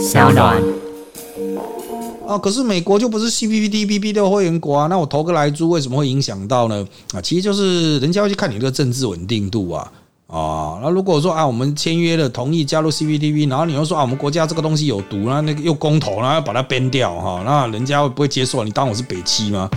[0.00, 0.56] 小暖。
[2.26, 6.86] 啊，可是美国就不是 CPTPP 的会员国啊，那我投个来猪为什么会影响到呢？
[7.12, 9.92] 啊，其实就是人家会去看你这个政治稳定度啊。
[10.26, 18.64] 啊，那如果说啊，我们签约了，同意加入 CPTP，然后你又说啊，我们国家这个东西有毒，那那个又公投，然后要把它编掉哈，那人家会不会接受？
[18.64, 19.68] 你当我是北七吗？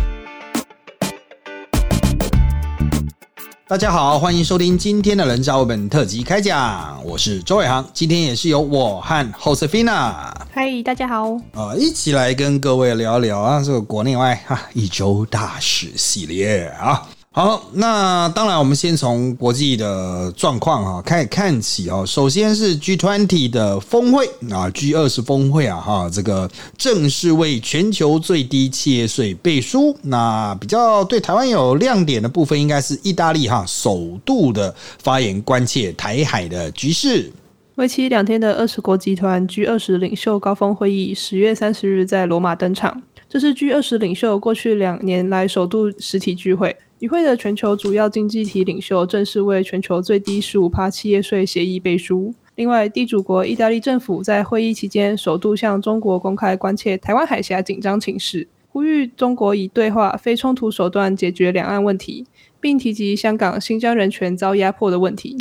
[3.66, 17.08] 大家好，欢迎收听今天的人造本特辑开讲，我是周伟航，今天也是由我和 Josefina，嗨，大家好，呃，一起来跟各位聊聊啊，这个国内外哈一周大事系列啊。
[17.36, 22.06] 好，那当然，我们先从国际的状况哈开始看起哦。
[22.06, 26.48] 首先是 G20 的峰会啊，G 二十峰会啊哈，这个
[26.78, 29.98] 正式为全球最低企业税背书。
[30.04, 37.32] 那比较对台湾有亮点的部分，应该是意大利哈首度的发言关切台海的局势。
[37.78, 43.02] 为期两天的二十国集团 G 二十领袖高峰会议，十月三十日在罗马登场。
[43.28, 46.78] 这是 G 二十领袖过去两年来首度实体聚会。
[47.04, 52.34] 与会的全球主要经济体领袖正式为全球最低十五趴企业税协议背书。
[52.56, 62.26] 另外，地主国意大利政府在会议期间首度向中国公开关切台湾海峡紧张情势，呼吁中国以对话、非冲突手段解决两岸问题，
[62.62, 65.38] 并提及香港、新疆人权遭压迫的问题。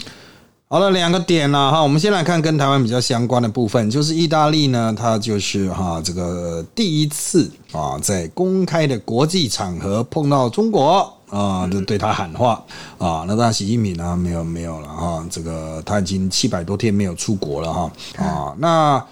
[0.67, 12.63] 好了，两个点了哈，我们先来看跟台湾比较相关的部分，就是意大利呢，它就是哈这个第一次啊，在公开的国际场合碰到中国啊，就对他喊话
[12.99, 13.25] 啊。
[13.27, 18.55] 那当然，习近平呢没有没有了哈，这个他已经七百多天没有出国了哈啊。
[18.59, 19.03] 那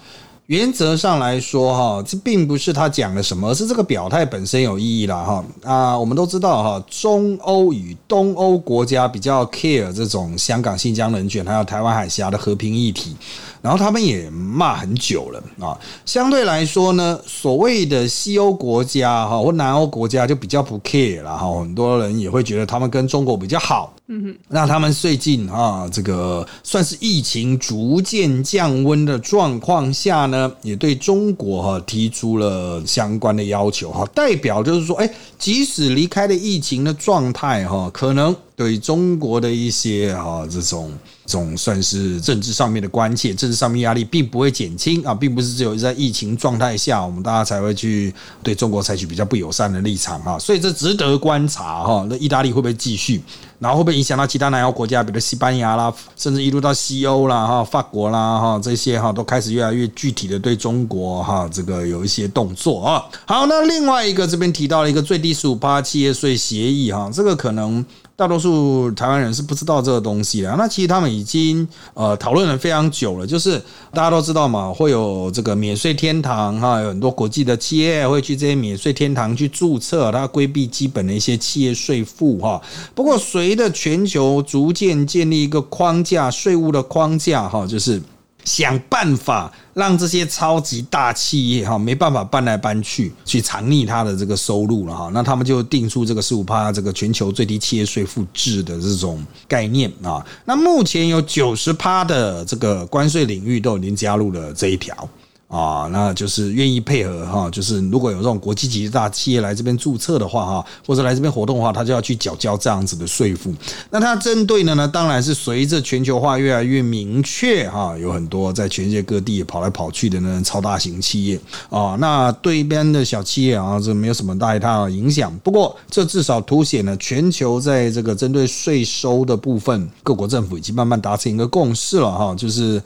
[0.45, 5.97] 原则上来说哈，这并不是他讲了什么，而是这个表态本身有意义了哈啊。
[5.97, 13.15] 我们都知道哈，中欧与东欧国家比较 care 这种香港、新疆人权，还有台湾海峡的和平议题。
[13.61, 38.35] 然后他们也骂很久了啊，相对来说呢，所谓的西欧国家哈或南欧国家就比较不 care 了哈，很多人也会觉得他们跟中国比较好，嗯哼，那他们最近啊，这个算是疫情逐渐降温的状况下呢，也对中国哈提出了相关的要求哈，代表就是说，哎，即使离开了疫情的状态哈，可能。
[38.53, 40.91] 对中国的一些啊，这种
[41.31, 52.05] 种算是政治上面的关切，政治上面压力并不会减轻啊，并不是只有在疫情状态下，我们大家才会去对中国采取比较不友善的立场啊，所以这值得观察哈。
[52.09, 53.21] 那意大利会不会继续？
[53.59, 63.03] 然后会不会影响到其他南欧国家，比如西班牙啦，甚至一路到西欧啦，哈，法国啦，哈，这些哈都开始越来越具体的对中国哈这个有一些动作啊。
[63.25, 67.85] 好，那另外一个这边提到了一个最低十五八企业税协议哈，这个可能。
[68.21, 73.25] 大多数台湾人是不知道这个东西的，那其实他们已经呃讨论了非常久了。
[73.25, 73.59] 就是
[73.91, 82.61] 大家都知道嘛，会有这个免税天堂哈，有很多国际的企业会去这些免税天堂去注册，它规避基本的一些企业税负哈。
[82.93, 87.99] 不过随着全球逐渐建立一个框架，税务的框架哈，就是。
[88.43, 100.25] 想办法让这些超级大企业哈没办法搬来搬去，去藏匿它的这个收入了哈，那他们就定出这个十五趴这个全球最低企业税负制的这种概念啊。
[100.45, 105.09] 那目前有九十趴的这个关税领域都已经加入了这一条。
[105.51, 113.53] 啊，那就是愿意配合哈，就是如果有这种国际级大企业来这边注册的话哈，或者来这边活动的话，他就要去缴交这样子的税负。
[113.89, 121.37] 那它针对的呢，当然是随着全球化越来越明确哈，有很多在全世界各地跑来跑去的呢超大型企业
[121.69, 125.37] 啊，那对边的小企业啊，这没有什么太大太影响。
[125.43, 132.81] 不过这至少凸显了全球在这个针对税收的部分，各国政府已经慢慢达成一个共识了哈，就是。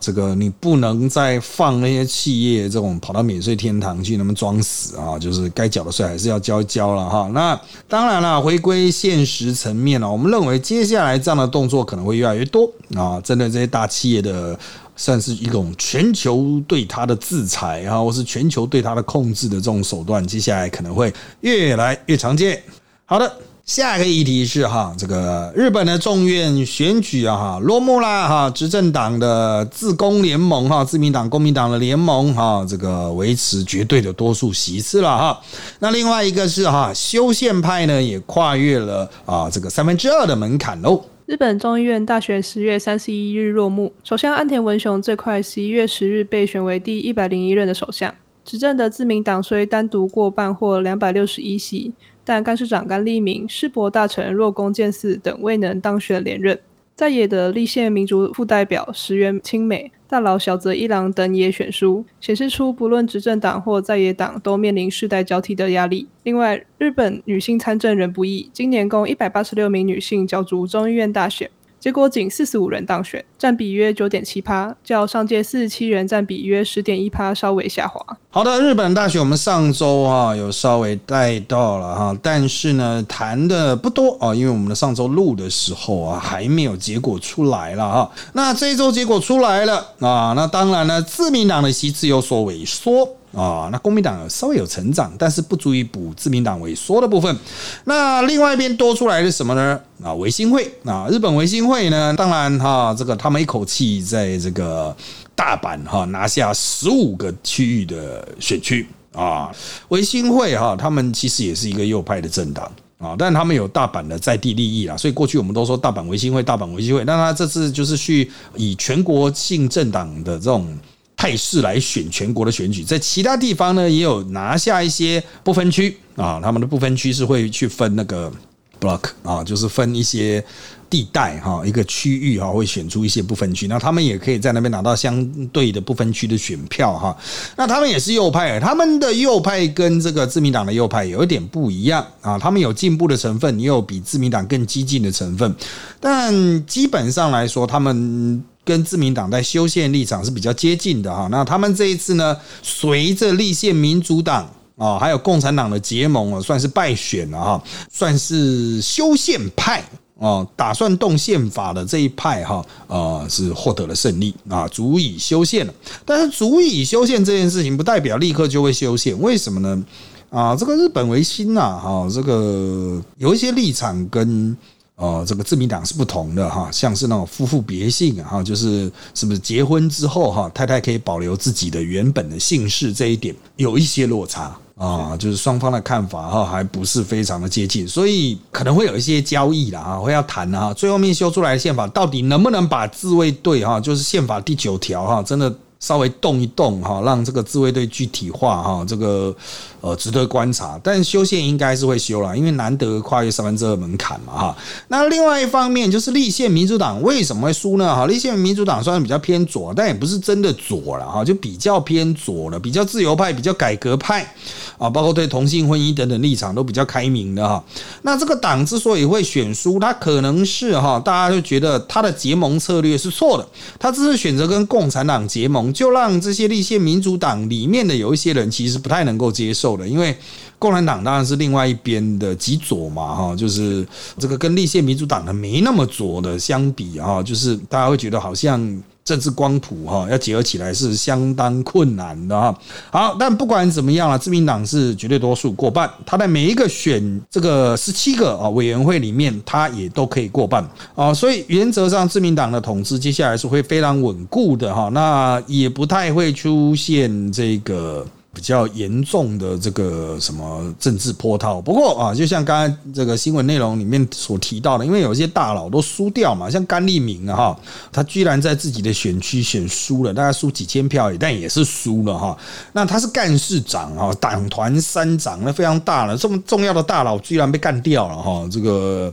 [0.00, 5.18] 这个你不能再放那些企业这种跑到免税天堂去，那么装死啊！
[5.18, 7.30] 就是该缴的税还是要交一交了哈。
[7.34, 13.20] 那当然了，回归现实层面了，我们认为接下来这样的动作可能会越来越多啊。
[13.20, 14.58] 针对这些大企业的，
[14.96, 22.62] 算是一种全球对它的制裁啊，或是全球对它的控制的这种手段，接下来可能会越来越常见。
[23.04, 23.30] 好的。
[23.70, 35.40] 下一个议题是哈，这个日本的众院选举啊哈落幕啦哈，执政党的自公联盟哈，自民党、公民党的联盟哈，这个维持绝对的多数席次了哈。
[35.78, 41.04] 那另外一个是哈，修宪派呢也跨越了啊这个三分之二的门槛喽。
[41.26, 48.12] 日本众议院大选十月三十一日落幕，首相安田文雄最快十一月十日被选为第一百零一任的首相。
[48.44, 51.92] 执政的自民党虽单独过半或两百六十一席。
[52.24, 56.58] 但干事长甘立明、世博大臣若宫健嗣等未能当选连任。
[56.94, 66.06] 在野的立宪民主副代表石原清美、大佬小泽一郎等也选书，显示出不论执政党或在野党都面临世代交替的压力。
[66.24, 71.50] 另外，日本女性参政仍不易，今年共一百八十六名女性角逐众议院大选。
[71.80, 78.04] 结果仅四十五人当选，占比约九点七趴，较上届四十七人占比约十点一趴稍微下滑。
[78.28, 88.10] 好的，日本大选我们上周啊有稍微带到了哈，但是呢谈的不多啊，因为我们的上周录的时候啊还没有结果出来了哈。
[88.34, 93.08] 那这一周结果出来了啊，那当然呢自民党的席次有所萎缩。
[93.32, 97.36] 啊，那公民党稍微有成长，但是不足以补自民党萎缩的部分。
[97.84, 99.80] 那另外一边多出来的什么呢？
[100.02, 104.94] 啊，维新会啊，日本维新会呢，当然哈，这个他们一口气在这个
[105.36, 109.48] 大阪哈拿下十五个区域的选区啊。
[109.90, 112.68] 维新会哈，他们其实也是一个右派的政党
[112.98, 117.04] 啊，但他们有大阪的在地利益啊，所以过去我们都说大阪维新会，大阪维新会。
[117.04, 120.76] 那他这次就是去以全国性政党的这种。
[121.20, 128.32] 态势来选全国的选举，在其他地方呢也有拿下一些不分区啊，他们的不分区是会去分那个
[128.80, 130.42] block 啊，就是分一些
[130.88, 137.14] 地带哈，一个区域哈，会选出一些不分区，那他们也可以在那边拿到相对的不分区的选票哈。
[137.54, 145.54] 那他们也是右派，他们的右派跟这个自民党的右派有一点不一样啊，他们有进步的成分，也有比自民党更激进的成分，
[146.00, 148.42] 但基本上来说，他们。
[148.70, 159.84] 跟自民党在修宪立场是比较接近的哈，那他们这一次呢，随着立宪民主党啊，还有共产党的结盟啊，算是败选了哈，算是修宪派
[160.20, 165.74] 啊，打算动宪法的这一派哈，呃，是获得了胜利啊，足以修宪了。
[166.04, 169.84] 但是足以修宪这件事情，不代表立刻就会修宪，为什么呢？
[170.30, 174.56] 啊，这个日本维新呐，哈，这个有一些立场跟。
[175.00, 195.50] 哦，这个自民党是不同的哈，像是那种夫妇别姓哈，就是是不是结婚之后哈，太太可以保留自己的原本的姓氏这一点有一些落差啊，就是双方的看法哈，还不是非常的接近，所以可能会有一些交易了啊，会要谈啊，最后面修出来的宪法到底能不能把自卫队哈，就是宪法第九条哈，真的。
[195.80, 199.34] 稍微动一动哈，让这个自卫队具体化哈，这个
[199.80, 200.78] 呃值得观察。
[200.84, 204.56] 但修宪应该是会修了，因为难得跨越三分之二门槛嘛哈。
[204.88, 207.96] 那另外一方面就是立宪民主党为什么会输呢？
[207.96, 214.34] 哈，立宪民主党虽然比较偏左，但也不是真的左了哈，就比较偏左了，比较自由派，比较改革派
[214.76, 217.64] 啊，包括对同性婚姻等等立场都比较开明的哈。
[218.02, 223.48] 那这个党之所以会选输，他可能是哈，大家就觉得他的结盟策略是错的，
[223.78, 225.69] 他只是选择跟共产党结盟。
[225.72, 230.16] 就让这些立宪民主党里面的有一些人其实不太能够接受的，因为
[230.58, 233.86] 共产党当然是另外一边的极左嘛，哈，就是
[234.18, 238.82] 这个跟立宪民主党的没那么左的相比啊，就是大家会觉得好像。
[239.10, 242.56] 政治光谱哈，要结合起来是相当困难的哈。
[242.92, 250.64] 好，但不管怎么样啊，自民党是绝对多数过半，他在每一个选这个十七个啊委员会里面，他也都可以过半
[250.94, 251.12] 啊。
[251.12, 254.88] 所以原则上，自民党的统治接下来是会非常稳固的哈。
[254.90, 258.06] 那也不太会出现这个。
[258.32, 272.38] 比较严重的这个什么政治波涛，不过啊，就像刚才这个新闻内容里面所提到的，因为有些大佬都输掉嘛，像甘利明啊哈，他居然在自己的选区选输了，大概输几千票，但也是输了哈。
[272.72, 279.12] 那他是干事长啊，党团三长，那非常大了，这么重要的大佬居然被干掉了哈，这个。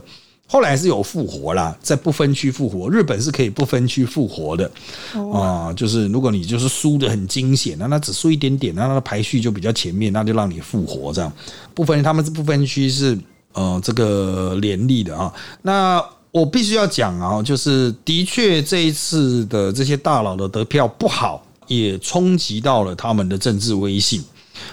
[0.50, 2.88] 后来是有复活啦，在不分区复活。
[2.88, 4.70] 日本是可以不分区复活的
[5.32, 11.30] 啊，就是如果你就是输的很惊险，那那只输一点点，那它的排序就比较前面，那就让你复活这样。
[11.74, 13.16] 不分他们是不分区是
[13.52, 15.30] 呃这个联立的啊。
[15.60, 24.24] 那我必须要讲啊，就是的确这一次的这些大佬的得票不好，也冲击到了他们的政治威信。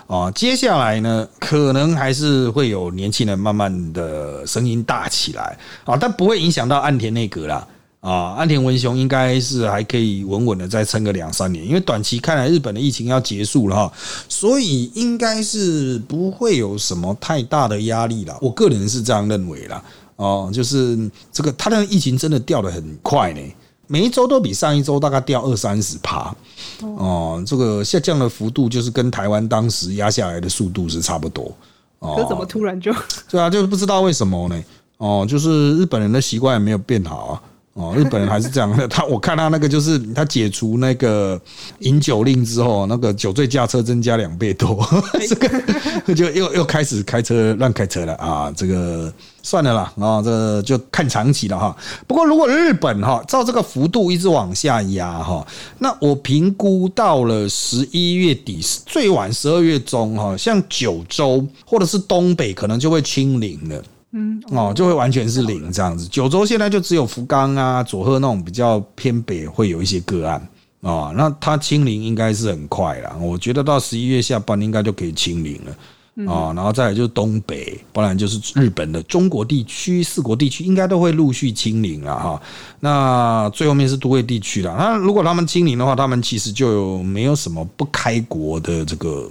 [0.07, 7.67] 啊，接下来呢，可能还是会有年轻人慢慢的声音大起来啊，但不会影响到岸田内阁啦。
[8.01, 8.35] 啊。
[8.38, 13.93] 岸田文雄应该是还可以稳稳的再撑个两三年，因为短期看来日本的疫情要结束了哈，
[14.29, 18.38] 所以应该是不会有什么太大的压力了。
[18.41, 19.83] 我个人是这样认为啦。
[20.17, 23.41] 哦，就是这个他的疫情真的掉的很快呢。
[23.88, 26.36] 每一周都比上一周大概掉二三十趴，
[26.82, 31.51] 哦，这个下降的幅度就是跟台湾当时压下来的速度是差不多。
[32.00, 32.94] 可怎么突然就？
[33.30, 34.63] 对啊，就是不知道为什么呢？
[34.98, 37.42] 哦，就是日本人的习惯也没有变好啊。
[37.75, 38.88] 哦，日本人还是这样的。
[38.88, 41.39] 他我看他那个就是他解除那个
[41.79, 44.82] 饮酒令之后，那个酒醉驾车增加两倍多，
[45.27, 48.50] 这个就又又开始开车乱开车了啊！
[48.55, 49.13] 这个
[49.44, 51.75] 算了啦啊，这个就看长期了哈。
[52.08, 55.46] 不过如果日本哈照这个幅度一直往下压哈，
[55.79, 63.84] 那我评估到了十一月底最晚十二月中哈，像九州或者是东北可能就会清零了。
[64.17, 66.07] 嗯，哦，就会完全是零这样子。
[66.07, 70.36] 九州现在就只有福冈啊、佐贺那种比较偏北会有一些个案
[70.81, 73.13] 啊，那它清零应该是很快了。
[73.19, 76.53] 我觉得到十一月下半应该就可以清零了啊。
[76.55, 82.41] 然后再来就是东北，不然就是日本的中国地区、四国地区应该都会陆续清零了哈。
[82.79, 84.74] 那最后面是都会地区了。
[84.79, 89.29] 那如果他们清零的话，他们其实就没有什么不开国的这个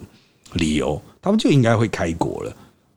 [0.53, 2.55] 理由，他们就应该会开国了。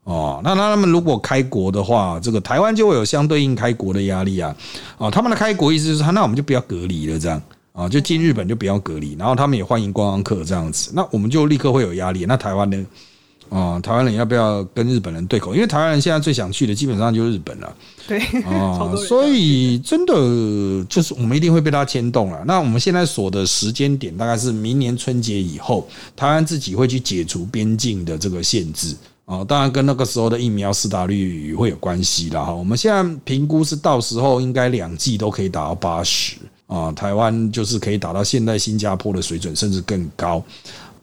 [0.08, 4.56] 哦，那那他们如果开国的话，这个台湾就会有相对应开国的压力啊。
[4.96, 7.42] 哦，他们的开国意思就是，那我们就不要隔离了，这样
[7.74, 12.24] 啊，就进日本就不要隔离，然后他们也欢迎观光客这样子，那我们就立刻会有压力。
[12.24, 12.86] 那台湾呢？
[13.50, 15.54] 哦，台湾人要不要跟日本人对口？
[15.54, 17.76] 因为台湾人现在最想去的基本上就是日本了。
[18.06, 20.14] 对，哦， 所以真的
[20.88, 22.42] 就是我们一定会被他牵动了。
[22.46, 25.86] 那我们现在锁的时间点大概是明年春节以后，
[26.16, 28.96] 台湾自己会去解除边境的这个限制。
[29.28, 32.42] 啊，当然跟那个时候的疫苗施打率会有关系啦。
[32.42, 32.54] 哈。
[32.54, 40.42] 我们现在评估是到时候应该两剂都可以打到八十啊，台湾就是可以打到现在新加坡的水准，甚至更高。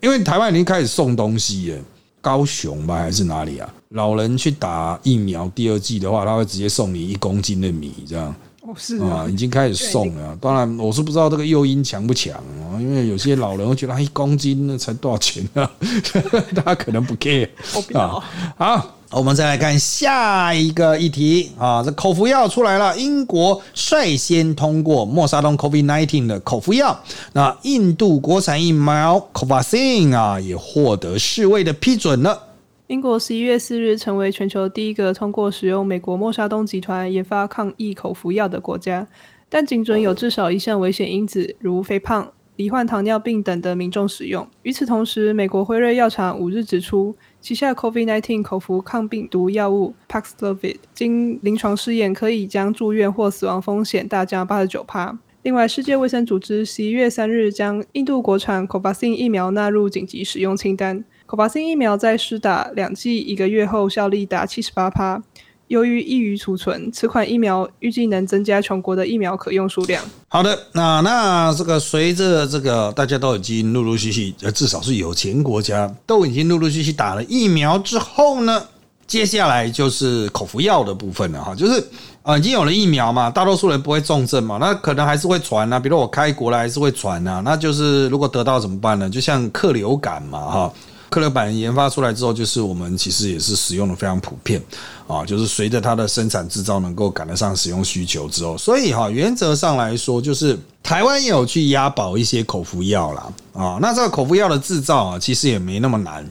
[0.01, 1.79] 因为台湾已经开始送东西了，
[2.19, 3.71] 高雄吧还是哪里啊？
[3.89, 8.35] 老人去打疫苗第二剂的话，他会直接送你一公斤的米这样。
[8.75, 10.37] 是啊，已经开始送了。
[10.41, 15.69] 当然，我是不知道这个诱因强不强啊，因为有些老人会觉得一公斤那才多少钱啊，
[16.63, 17.49] 他可能不 care
[17.93, 18.23] 啊。
[18.57, 26.97] 好，我们再来看下一个议题啊，这口服药出来了，英国率先通过莫沙东 COVID-19 的口服药，
[27.33, 32.41] 那印度国产疫苗 Covaxin 啊也获得世卫的批准了。
[32.87, 39.07] 英国十一月四日成为全球第一个通过使用美国默沙东集团研发抗疫口服药的国家，
[39.49, 44.47] 但仅准有至少一项危险因子，如肥胖、罹患糖尿病等的民众使用。
[44.61, 55.17] 与此同时，美国辉瑞药厂五日指出，旗下 COVID-19 口服抗病毒药物 Paxlovid 经临床试验，可以将住院或死亡风险大降八十九帕。
[55.41, 61.03] 另外，世界卫生组织十一月三日将印度国产 Covaxin 疫苗纳入紧急使用清单。
[61.35, 65.21] 口巴辛疫苗在施打两剂一个月后，效力达七十八趴。
[65.67, 70.01] 由于易于储存，此款疫苗预计能增加全国的疫苗可用数量。
[70.29, 78.63] 好的，那那这个随着这个大家都已经陆陆续续，呃，至少是有钱国家都已经陆陆续续打了疫苗之后呢，
[79.05, 81.85] 接下来就是口服药的部分了哈，就是
[82.21, 89.09] 啊，已经有了疫苗嘛，大多数人不会重症嘛，那可能还是会传啊，比如我开国了还是会传啊，那就是如果得到怎么办呢？
[89.09, 90.73] 就像克流感嘛，哈。
[91.09, 94.61] 克流版研发出来之后，就是我们其实也是使用的非常普遍
[95.07, 103.33] 啊，就是随着它的生产制造能够赶得上使用需求之后，所以哈，原则上来说，就是台湾也有去押宝一些口服药啦。
[103.53, 103.77] 啊。
[103.81, 106.29] 那这个口服药的制造啊，其实也没那么难，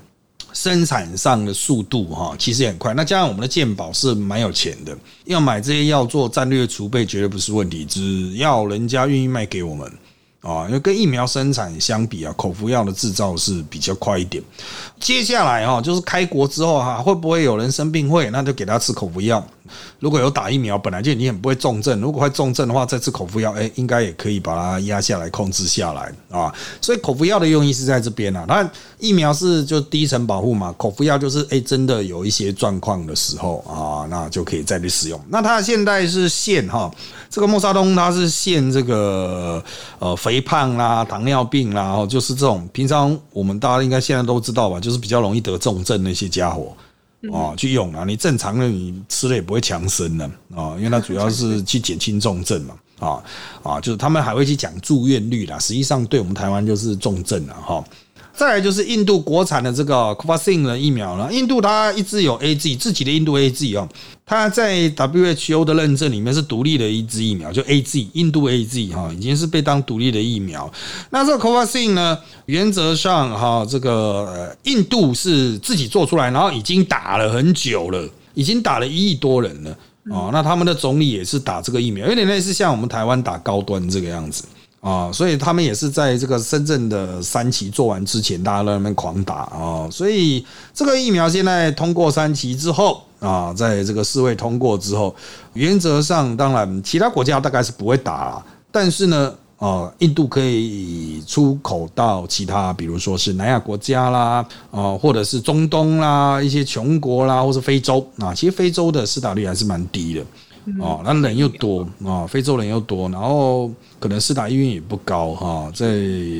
[0.53, 2.93] 生产上的速度哈，其实也很快。
[2.95, 9.91] 那加上我们的健保是蛮有钱的，要买这些药做战略储备绝对不是问题，只要人家愿意卖给我们。
[10.45, 14.45] 啊，因为跟疫苗生产相比啊，口服药的制造是比较快一点。
[15.01, 19.43] 接下来哈，就是开国之后哈，会不会有人生病会，那就给他吃口服药。
[19.99, 26.53] 如果有打疫苗，本来就你很不会重症，如果会重症的话，再吃口服药，哎，应该也可以把它压下来、控制下来啊。
[26.81, 28.45] 所以口服药的用意是在这边啊。
[28.47, 28.69] 那
[28.99, 35.21] 疫苗是就第一层保护嘛，口服药就是哎，真的有一些状况的时候啊，那就可以再去使用。
[35.29, 36.91] 那它现在是限哈，
[37.31, 39.63] 这个莫沙东它是限这个
[39.99, 46.77] 呃肥胖啦、糖尿病啦，就是这种平常我们大家应该现在都知道吧，就是比较容易得重症那些家伙。
[47.33, 48.05] 哦，去用啊！
[48.07, 52.75] 你正常的你吃了也不会强身的啊，因为它主要是 去减轻重症嘛。
[53.01, 53.23] 啊
[53.63, 57.85] 啊，就是他们还会去讲住院率啦，实际上对我们台湾就是重症了哈。
[58.37, 61.33] 再来就是印度国产的这个 Covaxin 的疫苗了。
[61.33, 63.89] 印度它一直有 A G 自己的印度 A G 哦，
[64.27, 70.71] 它在 W H O 的认证里面是独立的一支疫苗，就 A G 印度 A G 哈，已经是被当独立的疫苗。
[71.11, 79.79] 那这个 Covaxin 呢，原则上哈，这个印度是自己做出来，然后已经打了很久了，已经打了一亿多人了
[80.11, 80.31] 哦。
[80.33, 84.45] 那他们的总理也是打这个疫苗，有点类似像我们台湾打高端这个样子。
[84.85, 89.89] 啊，所以他们也是在这个深圳的三期做完之前，大家在那边狂打啊。
[89.91, 95.17] 所以这个疫苗现在通过三期之后啊，在这个世卫通过之后，
[95.55, 99.35] 原则上当然其他国家大概是不会打了，但是呢。
[99.59, 108.35] 哦，印度可以出口到其他，比如说是南亚国家啦，啊，或者是中东啦，一些穷国啦，或是非洲啊。
[108.35, 110.27] 其实非洲的施打率还是蛮低的，
[110.81, 115.71] 哦，那人又多啊，非洲人又多，然后可能四大医院也不高哈。
[115.75, 115.87] 在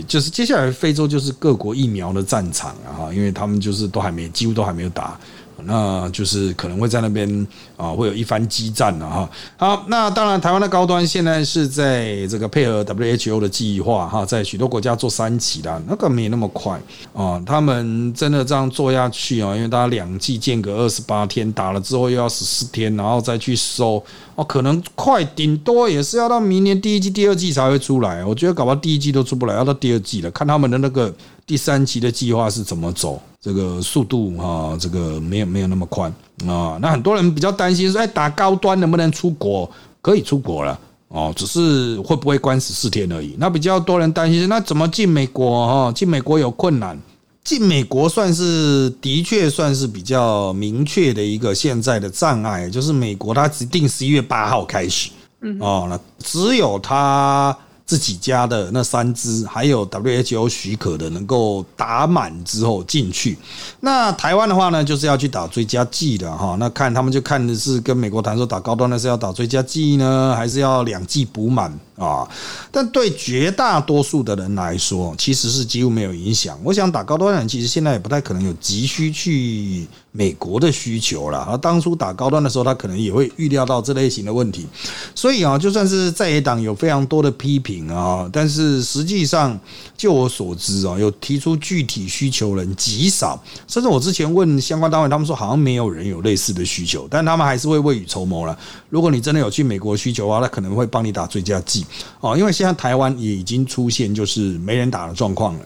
[0.09, 5.19] 就是接下来非洲就是各国疫苗的战场啊，因为他们就是都还没，几乎都还没有打。
[5.63, 7.47] 那就是可能会在那边
[7.77, 9.31] 啊，会有一番激战了哈。
[9.57, 16.81] 好，那当然，台湾的高端现在是在这个配合 WHO 的计划哈，在许多国家做三期的，那个没那么快
[17.15, 17.43] 啊。
[17.47, 24.03] 他们真的这样做下去啊，因为大家两剂间隔二十八天，打了之后又要十四天，然后再去收
[24.35, 28.25] 哦，可能快顶多也是要到明年第一季、第二季才会出来。
[28.25, 31.15] 我觉得搞不好第一季都出不来，要到第二季了，看他们的那个。
[31.47, 33.21] 第三期的计划是怎么走？
[33.41, 36.11] 这个速度哈，这个没有没有那么快
[36.47, 36.79] 啊。
[36.81, 39.71] 那很多人比较担心说，哎，打高端能不能出国？
[40.01, 43.37] 可以出国了哦，只是会不会关十四天而已。
[43.39, 45.67] 那比较多人担心，那怎么进美国？
[45.67, 46.99] 哈，进美国有困难。
[47.43, 55.11] 进美国算是的确算是比较明确的一个现在的障碍，就是美国它只定十一月八号开始，
[55.43, 57.55] 嗯哦，那只有它。
[57.87, 63.37] 自己家的那三支，还有 WHO 许可的，能够打满之后进去。
[63.81, 66.57] 那台湾的话呢，就是要去打追加剂的哈。
[66.59, 72.29] 那看他们就看的是跟美国谈说打高端的是要打追加剂呢，还是要两剂补满啊？
[72.71, 76.59] 但对绝大多数的人来说，其实是几乎没有影响。
[76.63, 79.87] 我想打高端人，其实现在也不太可能有急需去。
[80.17, 84.65] 美国的需求了，而当初打高端的时候，他可能也会预料到这类型的问题，
[85.13, 89.59] 所以啊，就算是在野党有非常多的批评啊，但是实际上，
[89.97, 98.59] 就我所知啊，有提出具体需求人极少，甚至我之前问相关单位，他们说好像没有人有类似的需求，但他们还是会未雨绸缪了。
[98.91, 101.87] 如果你真的有去美国需求的话，那可能会帮你打追加剂
[102.21, 105.61] 哦，因为现在台湾也已经出现就是没人打的状况了。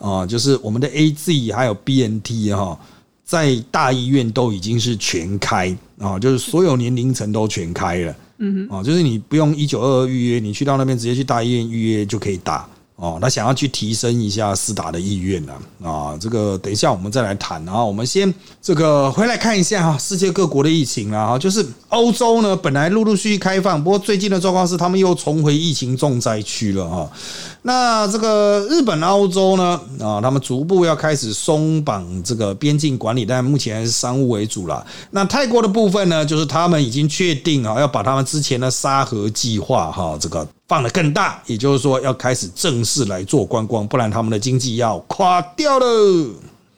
[0.00, 2.78] 啊，就是我们的 A Z 还有 B N T 哈。
[3.24, 5.74] 在大医院都已经是全开。
[5.98, 13.18] 啊，就是所有年龄层都全开了，嗯哼，啊，就是你不用一九二二预约，你去到那边直接去大医院预约就可以打哦。
[13.20, 17.84] 他想要去提升一下斯达的意愿呢，啊，这个等一下我们再来谈啊。
[17.84, 27.10] 我们先这个回来看一下哈，世界各国的疫情啊，就是欧洲呢本来陆陆续续开放，不过最近的状况是他们又重回疫情重灾区了啊。
[27.66, 29.80] 那这个日本、澳洲呢？
[29.98, 34.86] 啊，他们逐步要开始松绑这个边境管理，但目前还是商务为主了。
[35.12, 45.86] 那泰国的部分呢，就是他们已经确定啊，要把他们之前的沙盒计划哈，这个放得更大，也就是说要开始正式来做观光，不然他们的经济要垮掉了。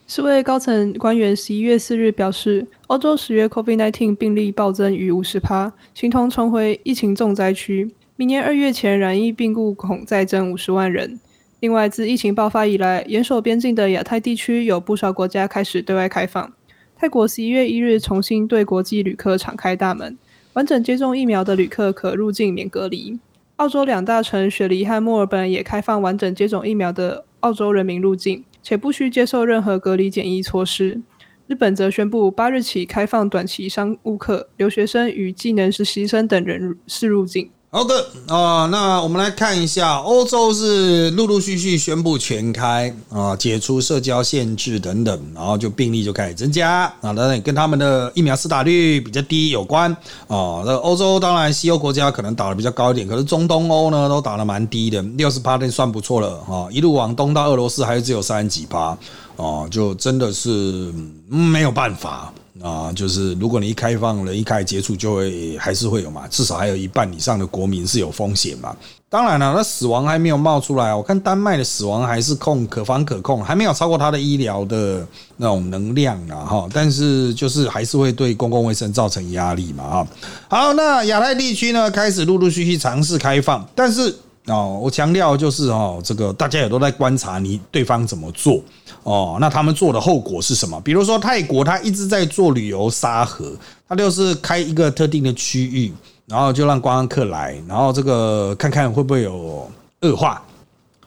[0.06, 7.90] 世卫高层官员十一月四日表示，欧洲十月 COVID-19 病例暴增逾五十趴，形同重回疫情重灾区。
[8.18, 11.20] 明年二月前染疫病故恐再增五十万人。
[11.60, 16.50] 另外，自疫情爆发以来，严守边境的亚太地区有不少国家开始对外开放。
[16.96, 20.16] 泰国十一月一日重新对国际旅客敞开大门，
[20.54, 23.18] 完整接种疫苗的旅客可入境免隔离。
[23.56, 31.02] 澳洲两大城雪梨和墨尔本也开放完整接种疫苗的澳洲人民入境，且不需接受任何隔离检疫措施。
[31.46, 37.50] 日本则宣布八日起开放短期商务客、留学生与技能实习生等人士入境。
[37.76, 49.92] 好的啊，那我们来看一下，欧洲是陆陆续续宣布全开啊，解除社交限制等等，然后就病例就开始增加啊，当然跟他们的疫苗施打率比较低有关
[50.26, 50.64] 啊。
[50.64, 58.96] 那欧洲当然西欧国家可能打的比较高一点，可是中东欧呢都打的蛮低的，六十八算不错了哈，一路往东到俄罗斯还是只有三十几趴
[59.36, 60.90] 哦，就真的是
[61.28, 62.32] 没有办法。
[62.62, 68.74] 啊，就是如果你一开放了，一开始接触就会还是会有嘛，至少还有一半以上的国民是有风险嘛。
[69.08, 76.68] 当然了，那死亡还没有冒出来，我看丹麦的死亡还是控可防可控，还没有超过它的医疗的那种能量啊哈。
[76.72, 80.06] 但是就是还是会对公共卫生造成压力嘛哈。
[80.48, 84.14] 好，那亚太地区呢开始陆陆续续尝试开放，但是。
[84.46, 88.60] 哦，我强调就是哦，这个大家也都在观察你对方怎么做
[89.02, 90.80] 哦，那他们做的后果是什么？
[90.82, 93.52] 比如说泰国，他一直在做旅游沙盒，
[93.88, 95.92] 他就是开一个特定的区域，
[96.26, 99.68] 然后就让观光客来，然后这个看看会不会有
[100.02, 100.40] 恶化。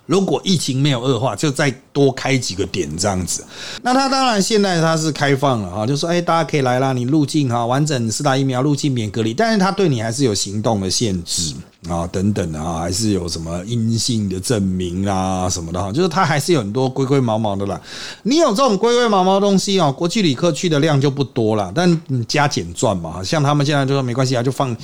[0.10, 3.46] 如果疫情没有恶化，就再多开几个点这样子。
[3.84, 11.54] 那它当然现在它是开放了哈，就说哎，大家可以来啦，你入境哈，完整四大疫苗入境免隔离，但是它对你还是有行动的限制
[11.88, 17.80] 啊，等等的啊，还是有什么阴性的证明啊什么的哈，就是它还是有很多龟龟毛毛的啦。
[18.24, 24.76] 你有这种龟龟毛毛东西哦，国际旅客去的量就不多了，但你加减赚嘛，像他们现在就说没关系啊，就放。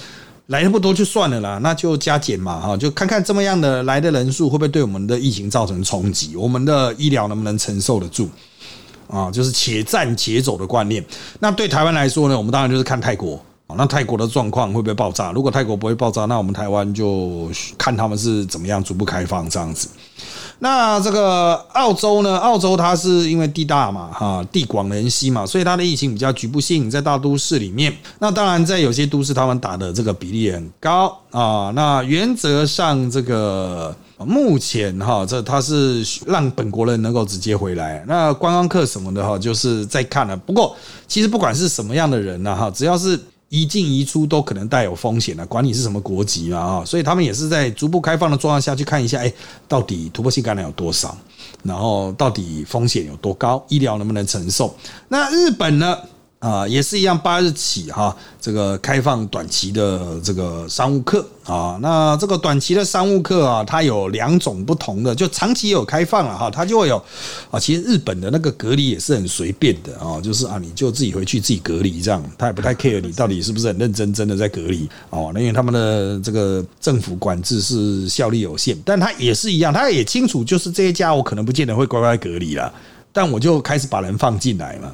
[0.48, 8.30] 来的不多就算了啦，那就加减嘛，哈，就看看这么样的来的人数会不会对我们的疫情造成冲击，我们的医疗能不能承受得住
[9.08, 9.32] 啊？
[9.32, 11.04] 就是且战且走的观念。
[11.40, 13.44] 那对台湾来说呢，我们当然就是看泰国，
[13.76, 15.32] 那泰国的状况会不会爆炸？
[15.32, 19.90] 如果泰国不会爆炸，那我们台湾就看他们是怎么样逐步开放这样子。
[20.60, 22.38] 那这个澳洲呢？
[22.38, 27.94] 澳洲它是因为地大嘛，哈，地广人稀嘛，所以它的疫情比较局部性，在大都市里面。
[28.20, 31.72] 那当然，在有些都市，他们打的这个比例很高啊。
[31.76, 38.06] 那原则上，这个目前哈，这它是让本国人能够直接回来。
[38.08, 40.38] 那观光客什么的哈，就是在看了。
[40.38, 40.74] 不过，
[41.06, 43.20] 其实不管是什么样的人呢，哈，只要是。
[43.56, 49.32] 一进一出都可能带有风险的，管你是什么国籍嘛啊，所以他们也是在逐步开放的状况下去看一下，哎，
[49.68, 51.16] 到底突破性感染有多少，
[51.64, 54.76] 然后到底风险有多高，医疗能不能承受？
[55.08, 55.98] 那日本呢？
[56.46, 67.04] 啊，也是一样，八日起哈，这个开放短期的这个商务课啊，那这个短期的商务课啊，它有两种不同的，就长期有开放了哈，它就会有
[67.50, 82.72] 啊，其实日本的那个隔离也是很随便的啊，就是啊，你就自己回去自己隔离这样，他也不太 care 你到底是不是很认真真的在隔离哦，那因为他们的这个政府管制是效力有限，但他也是一样，他也清楚，就是这一家我可能不见得会乖乖隔离了，
[83.12, 84.94] 但我就开始把人放进来嘛。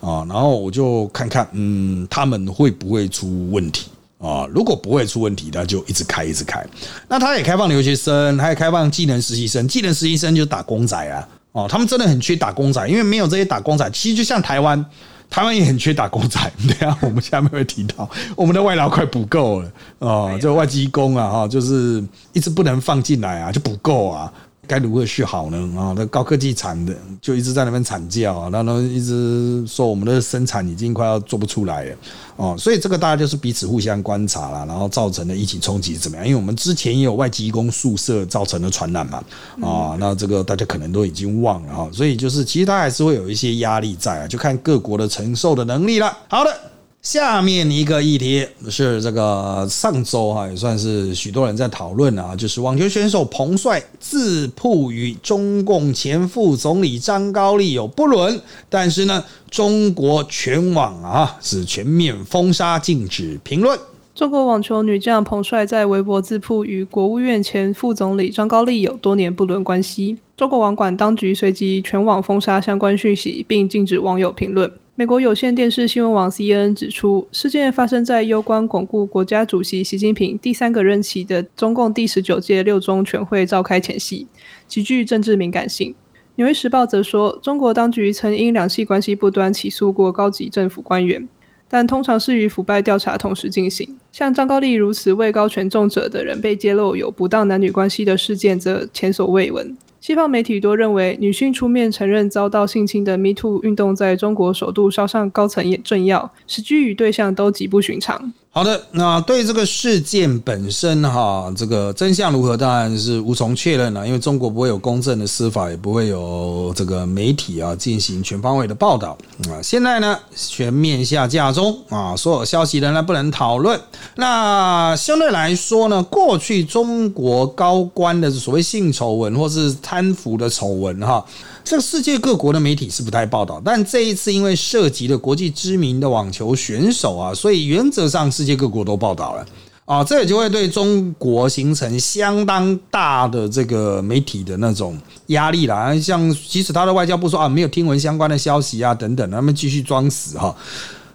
[0.00, 4.46] 啊，然后我就看看，嗯，他们会不会出问题啊？
[4.52, 6.64] 如果不会出问题，那就一直开，一直开。
[7.08, 9.68] 那他也开放留学生，他也开放技能实习生。
[9.68, 14.82] 技能实习生就打工仔啊，哦，他们真的很缺打工仔，因为没有这些打工仔，其实就像台湾，
[15.28, 16.40] 台湾也很缺打工仔。
[16.66, 24.32] 对啊，我们下面会提到，我们的外劳快补够了哦，就外籍工啊，哈，就是一直不能放进来啊，就不够啊。
[24.70, 25.58] 该如何去好呢？
[25.76, 31.96] 啊，那高科技产的就一直在那边惨叫啊，然后一直说我们的生产已经快要做不出来了
[32.36, 36.24] 哦，所以这个大家就是彼此互相观察了，然后造成的疫情冲击怎么样？
[36.24, 39.20] 因为我们之前也有外籍工宿舍造成的传染嘛，
[39.60, 46.16] 啊，那这个大家可能都已经忘了哈，所以就是其实它还是会有一些压力在啊，就看各国的承受的能力了。
[46.28, 46.69] 好的。
[47.02, 63.78] 下面一个议题是这个上周哈也算是许多人在讨论啊，就是网球选手彭帅自曝与中共前副总理张高丽有不伦，但是呢，中国全网啊是全面封杀，禁止评论。
[64.14, 74.70] 中国网球女将彭帅在微博自曝与国务院前副总理张高丽有多年不伦关系，中国网管当局随即全网封杀相关讯息，并禁止网友评论。
[75.00, 84.26] 美国有线电视新闻网 CNN 指出，事件发生在攸关巩固国家主席习近平第三个任期的中共第十九届六中全会召开前夕，
[84.68, 85.94] 极具政治敏感性。
[86.34, 91.26] 纽约时报则说，中国当局曾因两系关系不端起诉过高级政府官员，
[91.66, 93.96] 但通常是与腐败调查同时进行。
[94.12, 99.74] 像张高丽如此位高权重者的人被揭露有不当男女关系的事件，则前所未闻。
[100.00, 108.32] 西方媒体多认为，女性出面承认遭到性侵的 Me Too 运动在中国首度烧上高层政要，时机与对象都极不寻常。
[108.52, 119.16] 好的，那对这个事件本身哈，这个真相如何，当然是无从确认了，因为中国不会有公正的司法，也不会有这个媒体啊进行全方位的报道
[119.48, 119.62] 啊。
[119.62, 123.80] 现在呢，全面下架中啊，所有消息仍然不能讨论。
[124.16, 131.24] 那相对来说呢，过去中国高官的所谓性丑闻或是贪腐的丑闻哈。
[131.62, 139.46] 这个世界各国的媒体是不太报道，但这一次因为涉及了国际知名的网球选手啊，所以原则上世界各国都报道了
[139.84, 145.96] 啊，这也就会对中国形成相当大的这个媒体的那种压力啦。
[146.00, 150.54] 像即使他的外交部说啊没有听闻相关的消息啊等等，他们继续装死哈，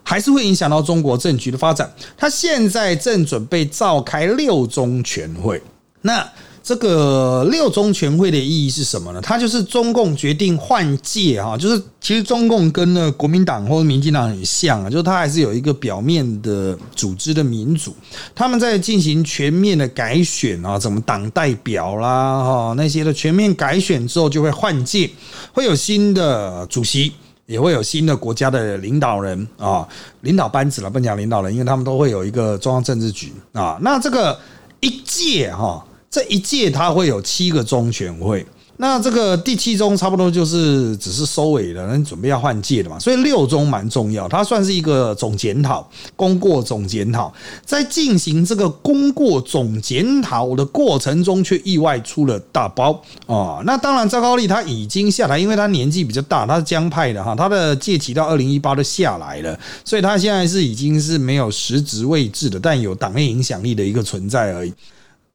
[0.04, 1.92] 还是会影响到中国政局的发展。
[2.18, 5.62] 他现在正准备召开六中全会，
[6.02, 6.26] 那。
[6.66, 9.22] 这个六中全会的意义是什么呢？
[9.22, 17.96] 它就是中共决定换届哈，就是其实中共跟那国民党或者民进党很像啊，就是它还是有一个表面的组织的民主，
[18.34, 25.08] 他们在进行全面的改选啊，怎么党代表啦哈那些的全面改选之后就会换届，
[25.54, 27.14] 会有新的主席，
[27.46, 29.88] 也会有新的国家的领导人啊，
[30.22, 34.36] 领导班子了，不讲领导人，因为他们都会有一个中央政治局啊，那这个
[34.80, 35.86] 一届哈。
[36.16, 38.46] 这一届它会有七个中全会，
[38.78, 47.34] 那这个第七中差不多就是只是收尾了，那准备要换届了嘛，所以六中蛮重要，它算是一个总检讨，功过总检讨，
[47.66, 53.62] 在进行这个功过总检讨的过程中，却意外出了大包哦。
[53.66, 64.74] 那当然，赵高丽他已经下来，因为他年纪比较大，他是江派的哈，他的届期到二零一八都下来了，所以他现在是已经是没有实职位置的，但有党内影响力的一个存在而已。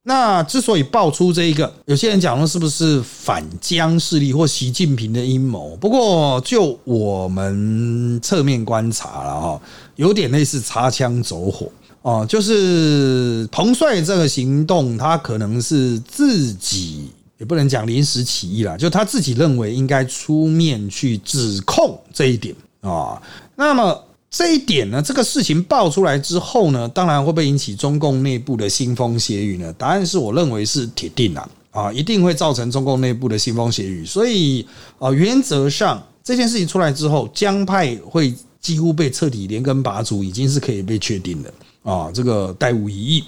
[0.02, 5.76] 那之所以爆出这一个，有些人讲说是不是反江势力或习近平的阴谋？
[5.76, 9.60] 不过就我们侧面观察了哈，
[9.96, 23.20] 有点类似擦枪走火哦，就是彭帅这个行动，他可能是自己也不能讲临时起意了，就他自己认为应该出面去指控这一点啊。
[23.54, 24.04] 那么。
[24.30, 29.72] 这一点呢，这个事情爆出来之后呢，当然会不会引起中共内部的腥风血雨呢？
[29.76, 34.06] 答案是我认为是铁定啊，啊，一定会造成中共内部的腥风血雨。
[34.06, 34.64] 所以
[35.00, 43.24] 啊，原则上这件事情出来之后，江派会几乎被彻底连根拔除，已经是可以被确定的啊，这个殆无疑义。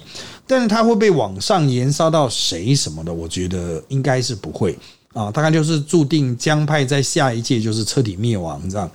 [0.47, 4.77] 但是它会被往上延烧到谁什么的，我觉得应该是不会
[5.11, 8.89] 啊，大概就是注定江派在下一届就是彻底灭亡这样。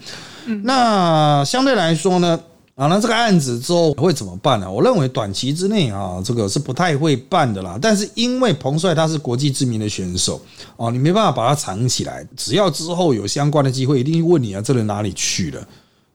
[0.65, 2.41] 那相对来说呢，
[2.75, 4.71] 啊，那这个案子之后会怎么办呢？
[4.71, 7.79] 我认为短期之内啊，这个是不太会办的啦。
[7.81, 10.41] 但是因为彭帅他是国际知名的选手
[10.77, 12.27] 哦，你没办法把他藏起来。
[12.37, 15.69] 只要之后有相关的机会，一定问你啊，这人哪里去了？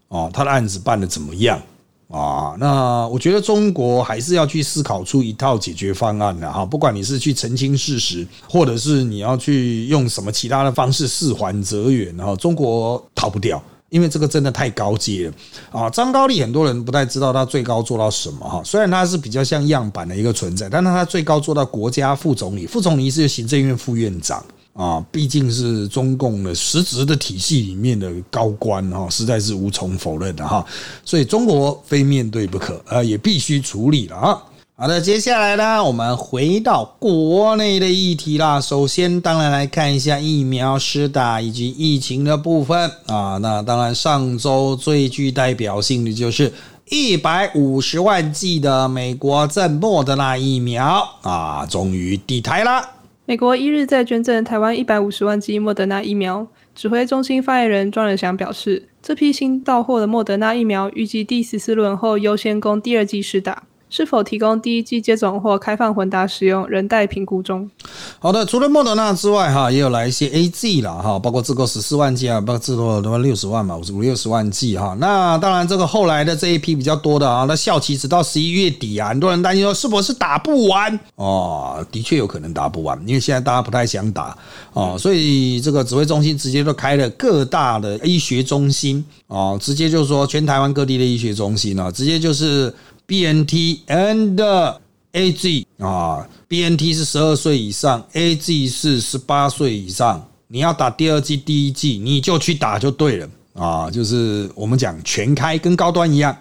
[0.08, 1.62] 哦，他的案子办的怎么样
[2.10, 2.56] 啊？
[2.60, 6.66] 那我觉得中国还是要去思考出一套解决方案的哈。
[6.66, 13.62] 不管你是去澄清事实，或者是你要去用什么其他的方式释缓则远，然后中国逃不掉。
[13.94, 15.34] 因为这个真的太高阶了
[15.72, 15.88] 啊！
[15.88, 30.66] 张高丽很多人不太知道他最高做到什么哈，虽然他是比较像样板的一个存在，但是他最高做到国家副总理，副总理是行政院副院长啊，毕竟是中共的实质的体系里面的高官哈，实在是无从否认的哈，
[31.06, 34.42] 所以中国非面对不可，呃，也必须处理了啊。
[34.76, 38.60] 好的，接下来呢，我们回到国内的议题啦。
[38.60, 43.38] 首先，当然来看一下疫苗施打以及疫情的部分啊。
[43.38, 46.52] 那当然，上周最具代表性的就是
[46.90, 52.90] 一百五十万剂的美国赠莫德纳疫苗啊，终于抵台了。
[53.26, 63.62] 美国一日在捐赠台湾一百五十万剂莫德纳疫苗，指挥中心发言人庄仁祥表示，这批新到货的莫德纳疫苗预计第十四轮后优先供第二剂施打。
[63.96, 67.70] 是否提供第一剂接种或开放混打使用，仍待评估中。
[68.18, 74.98] 好的，除了莫德纳之外，哈，也有来一些 A G 了，哈，包括这个十四万剂啊，包括至多六十万嘛，五五六十万剂哈。
[75.00, 84.36] 那当然，这个后来的这一批比较多的啊，那效期直到十一月底啊，很多人担心说是否是打不完哦，的确有可能打不完，因为现在大家不太想打
[84.74, 92.74] 哦，所以这个指挥中心直接都开了各大的医学中心哦，直接就是说全台湾各地的医学中心呢，直接就是。
[93.06, 94.78] B N T and
[95.12, 100.28] A G 啊，B N T 是十二岁以上，A G 是十八岁以上。
[100.48, 103.90] 你要打第二季、第一季，你就去打就对了啊！
[103.90, 106.36] 就是我们讲全开，跟高端一样，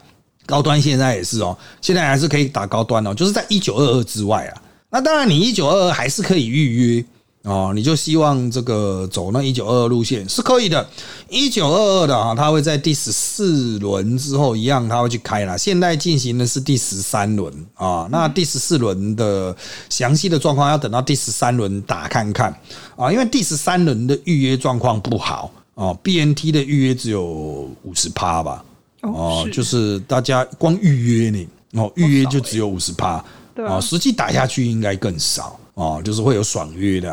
[0.44, 4.62] 高端现在也是哦，现在还是可以打高端哦，就是在一九二二之外啊。
[4.90, 7.04] 那当然，你一九二二还是可以预约。
[7.42, 10.88] 哦，你就希望这个走那一九二二路线是可以的，
[11.28, 15.58] 一九二二的啊，它会在第十四轮之后一样，它会去开了。
[15.58, 19.54] 现在进行的是第十三轮啊，那第十四轮的
[19.90, 22.56] 详细的状况要等到第十三轮打看看。
[22.94, 28.64] 啊，因为第十三轮的预约状况不好哦，BNT 的预约只有五十趴吧，
[29.00, 33.24] 哦，就是大家光预约呢，哦，预约就只有五十趴，
[33.66, 35.58] 啊，实际打下去应该更少。
[35.74, 37.12] 哦，就是会有爽约的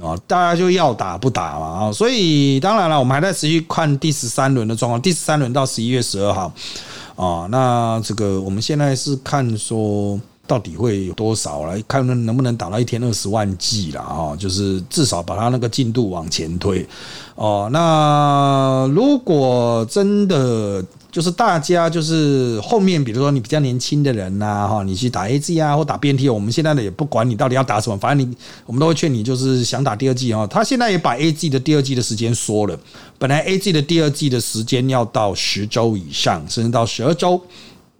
[0.00, 6.52] 啊，大家就要打不打嘛啊，所以当然了，我们还在持续看第十三轮的状况，第十三轮到十一月十二号
[7.16, 16.86] 啊，那这个我们现在是看说到底会有多少来看能不能打到一天二十万剂了啊，就是至少把它那个进度往前推
[17.36, 17.68] 哦。
[17.72, 20.84] 那如果真的。
[21.14, 30.44] 就是大家就是后面，比如说你比较年轻的人呐，哈，你去打 A G 啊，或打 B N T，我们现在的也不管你到底要打什么，反正你我们都会劝你，就是想打第二季啊。
[30.48, 32.76] 他现在也把 A G 的第二季的时间缩了，
[33.16, 37.40] 本来 A G 的第二季的时间要到十周以上，甚至到十二周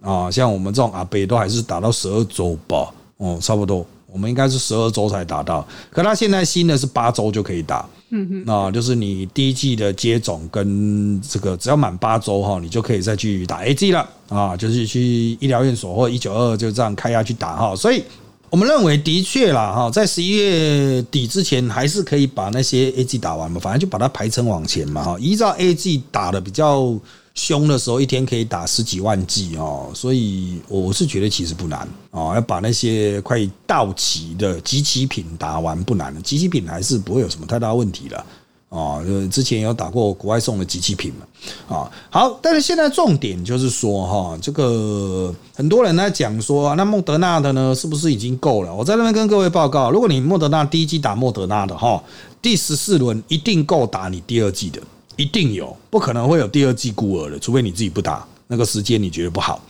[0.01, 0.29] 啊。
[0.29, 7.87] 像我们这种阿北都还是打到十二周吧，哦，差不多，我们应该是十二周才打到，可他现在新的是八周就可以打。
[8.15, 15.01] 嗯哼，啊，就是你第一季的接种跟这个只要满八周哈，你就可以再去打 A G 了啊，就是去
[15.41, 17.75] 医疗院所或一九二就这样开下去打哈。
[17.75, 18.01] 所以
[18.49, 25.17] 我们认为的确啦，哈，在十一月底之前还是可以把那些 A G 打完嘛，反正就把它排成往前嘛，哈。
[25.19, 26.97] 依照 A G 打的比较
[27.35, 38.25] 凶的时候，一天可以打十几万剂哦，所以我是觉得其实不难啊，要把那些快到期的集齐品打完不难，集齐品还是不会有什么太大问题的。
[38.67, 48.75] 啊，就之前有打过国外送的机器品嘛，啊，好，但是现在重点就是说哈，这个很多人在讲说，那莫德纳的呢，是不是已经够了？
[48.75, 52.03] 我在那边跟各位报告，如果你莫德纳第一季打莫德纳的哈，
[52.41, 54.81] 第十四轮一定够打你第二季的，
[55.15, 59.61] 一定有，不可能会有第二季孤儿的，除非你自己不打，那个时间你觉得不好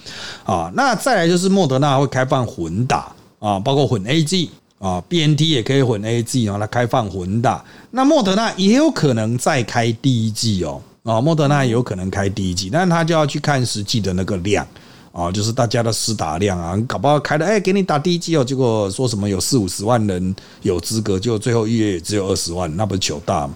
[0.43, 0.71] 啊。
[0.75, 4.49] 那再来就是莫德纳会开放混打啊，包括混 A G。
[4.77, 7.63] 啊，B N T 也可以混 A G，然后它开放混打。
[7.91, 14.67] 那莫德纳也有可能再开第一季哦，啊，莫德纳也有可能开第一季，但他就要去看实际的那个量。
[15.15, 23.55] 啊，就是大家的施打量啊，搞不好开了哎，给你打第一剂哦，结果说什么有四五十万人有资格，就最后预约也只有二十万，那不是糗大吗？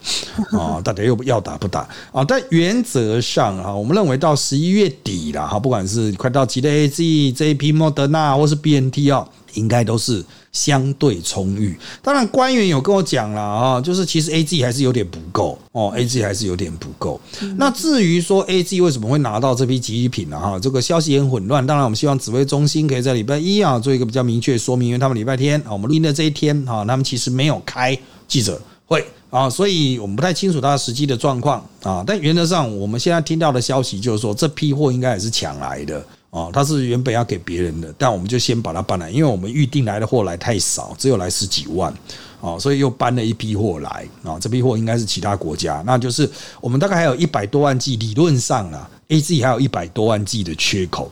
[0.57, 1.81] 啊，大家又要打不打
[2.13, 2.23] 啊？
[2.23, 10.23] 但原则上啊，我们认为到十一月底了哈，不管是快到期的 A Z 这一批、莫德纳或是 B N T 哦，应该都是。
[10.51, 17.21] 相对充裕，当然官员有跟我讲了啊，就是其实 A G 还是有点不够哦，A G 还是有点不够。
[17.55, 20.39] 那至于说 A G 为什么会拿到这批集体品呢？
[20.39, 21.65] 哈，这个消息很混乱。
[21.65, 27.95] 当然，我们希望指挥中心可以在礼拜一啊做一个比较明确说明，因为他们礼拜天啊，我们录音的这一天啊，他们其实没有开
[28.27, 32.03] 记者会啊，所以我们不太清楚他实际的状况啊。
[32.07, 36.03] 但原则上，我们现在听到的消息就是说，这批货应该也是抢来的。
[36.31, 41.91] 哦，他是原本要给别人的，但我们就先把它搬来，因为我们预定来的货来太少，只有来十几万，
[42.39, 46.29] 哦，所以又搬了一批货来，啊，这批货应该是其他国家，那就是
[46.61, 51.11] 我们大概还有一百多万 G，理论上啊，A G 还有一百多万 G 的缺口。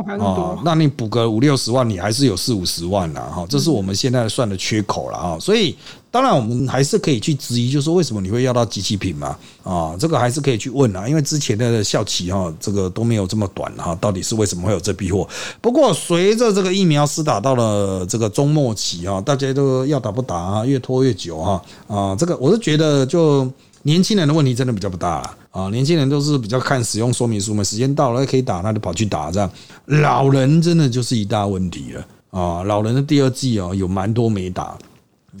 [0.00, 5.36] 哦，那你补个五六十万，你还是有四五十万了哈，这是我们现在算的缺口了哈。
[5.40, 5.76] 所以
[6.10, 9.36] 当然我们还是可以去质疑，就是说为什么你会要到机器品嘛？
[9.62, 15.28] 啊，这个还是可以去问啊，因为之前的效期哈，这个都没有这么短哈，到底是为什么会有这批货？
[15.60, 23.50] 不过随着这个疫苗施打到了这个中末期哈，大家都要打不打啊，越拖越久哈啊，这个我是觉得就。
[23.82, 25.68] 年轻人的问题真的比较不大了啊！
[25.70, 29.48] 年轻人都是比较看使用说明书嘛，时间到了可以打，他就跑去打这样。
[29.86, 32.64] 老人真的就是一大问题了啊！
[32.64, 34.76] 老人的第二季哦，有蛮多没打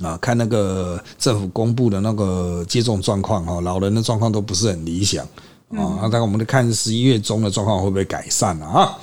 [0.02, 0.16] 啊。
[0.18, 5.24] 看那个政府公布的那个接种状况哈，老人的状况都不是很理想
[5.70, 6.08] 啊。
[6.10, 8.98] 那我们看十一月中的状况会不会改善了啊？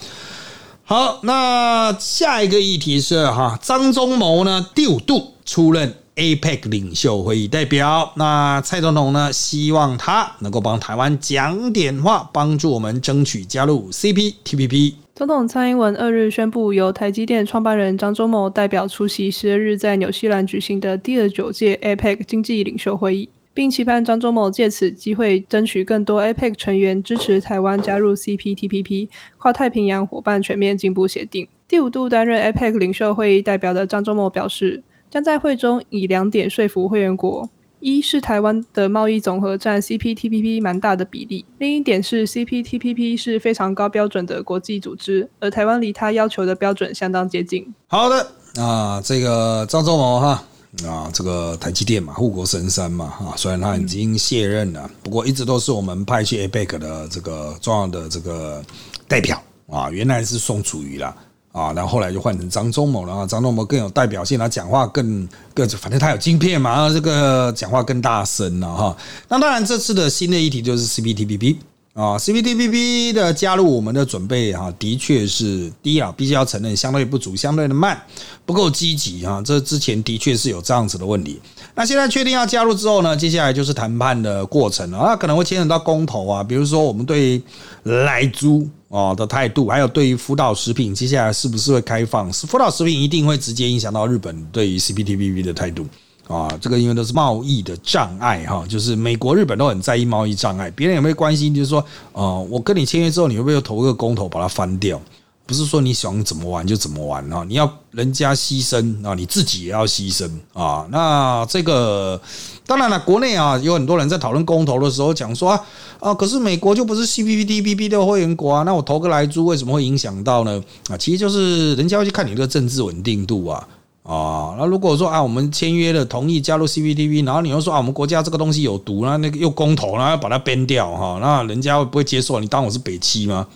[0.84, 5.96] 好，那下一个议题是哈，张忠谋呢第五度出任。
[6.16, 9.34] APEC 领袖会议代表，那蔡总统呢？
[9.34, 14.94] 希望他能够帮台湾讲点话，帮助我们争取加入 CPTPP。
[15.16, 31.48] 总统蔡英文二日宣布，由台积电创办人张忠谋代表出席十二日在纽西兰举行的第二九届 APEC 经济领袖会议，并期盼张忠谋借此机会争取更多 APEC 成员支持台湾加入 CPTPP 跨太平洋伙伴全面进步协定。
[31.66, 34.84] 第五度担任 APEC 领袖会议代表的张忠谋表示。
[35.08, 47.66] 将在会中以两点说服会员国：一是台湾的贸易总和占 CPTPP 蛮大的比例；另一点是 CPTPP 是非常高标准的国际组织，而台湾离它要求的标准相当接近。
[47.88, 50.44] 好的，啊，这个张忠谋哈
[50.88, 58.64] 啊，这个台积电嘛，护国神山嘛啊，虽然他已经卸任了，不过一直都是我们派去 APEC 的这个重要的这个
[59.08, 61.16] 代表啊，原来是宋楚瑜啦。
[61.56, 68.98] 啊，然后后来就换成张忠谋了啊，张忠谋更有代表性，他讲话更更，反正他有晶片嘛，这个讲话更大声了哈。
[69.30, 71.56] 那当然，这次的新的议题就是 CPTPP
[71.94, 77.98] 啊，CPTPP 的加入，我们的准备哈，的确是第一啊，必须要承认相对不足，相对的慢，
[78.46, 79.42] 不够积极啊。
[79.42, 81.40] 这之前的确是有这样子的问题。
[81.74, 87.42] 那现在确定要加入之后呢，接下来就是谈判的过程了啊，可能会牵扯到公投啊，比如说我们对
[87.84, 88.68] 来租。
[88.88, 92.32] 哦的态度，还有对于辅导食品，接下来是不是会开放？
[92.32, 95.86] 是辅导食品一定会直接影响到日本对于 CPTPP 的态度
[96.28, 96.48] 啊。
[96.62, 100.70] 这个因为都是贸易的障碍哈，就是美国、日本都很在意贸易障碍。
[100.72, 101.54] 别人有没有关心？
[101.54, 105.02] 就是说，呃，我跟你签约之后，你会不会投个公投把它翻掉？
[105.48, 107.46] 不是说你想怎么玩就怎么玩啊！
[107.48, 110.88] 你要人家牺牲啊，你自己也要牺牲啊。
[110.90, 112.20] 那这个
[112.66, 115.62] 当然了，国内啊有很多人在讨论公投的时候讲说啊
[116.00, 120.64] 啊，可是美国就不是 CPTPP 的会员国啊，那我投个来猪为什么会影响到呢？
[120.90, 123.68] 啊，其实就是人家会去看你的政治稳定度啊
[124.04, 124.56] 啊。
[124.58, 132.40] 那如果说啊，我们签约了同意加入 CPTPP，然后你又说啊，我们国家这个东西有毒，那那个又公投，然后要把它编掉哈，那人家会不会接受？
[132.40, 133.48] 你当我是北七吗？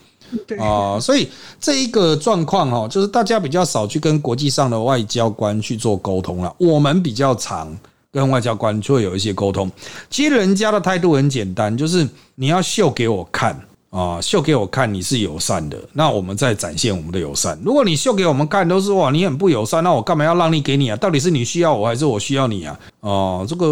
[0.59, 1.27] 啊，所以
[1.59, 7.75] 这一个状况哈，就是大家比较少去跟国际上的外交官去做沟通了，我们比较常
[8.11, 9.71] 跟外交官就会有一些沟通。
[10.09, 13.59] 其实人家的态度很简单，就是你要秀给我看。
[13.91, 17.59] 啊，秀给我看你是友善的，那我们再展现我们的友善。
[17.65, 20.95] 如果你秀给我们看都是哇，你很不友善，那我干嘛要让利给你啊？
[20.97, 22.79] 到底是你需要我还是我需要你啊？
[22.99, 23.65] 哦，这个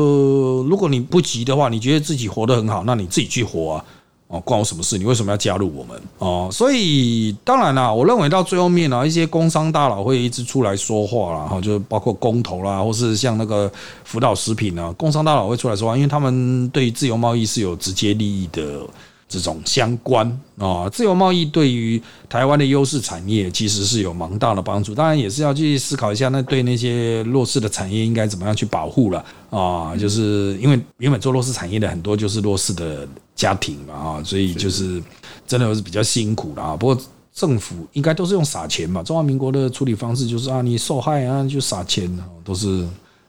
[0.67, 3.85] 如果你不急的话，你觉得自己活得很好，那你自己去活啊！
[4.28, 4.97] 哦，关我什么事？
[4.97, 6.01] 你为什么要加入我们？
[6.19, 13.71] 哦，所以当然啦，我认为到最后面呢，一些工商大佬会一直出来说话啦哈，就是包括工头啦，或是像那个
[14.03, 18.82] 福岛食品啊，工商大佬会出来说话，因为他们对自由贸易是有直接利益的。
[19.30, 20.25] 这种相关
[20.57, 24.95] 啊，自由贸易对于台湾的优势产业其实是有蛮大的帮助。
[24.95, 29.95] 当然也是要去思考一下，那对那些弱势的产业应该怎么样去保护了啊？
[29.97, 35.03] 就是因为原本做弱势产业的很多就是弱势的家庭嘛啊，所以就是
[35.45, 36.78] 真的是比较辛苦的啊。
[36.78, 36.97] 不过
[37.34, 42.09] 政府应该都是用撒钱嘛，中华民国的处理方式就是啊，你受害啊就撒钱
[42.43, 42.88] 都是。